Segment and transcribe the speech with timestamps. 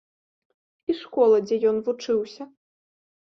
[0.91, 2.43] І школа, дзе ён вучыўся.